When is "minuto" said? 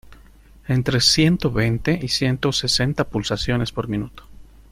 3.87-4.23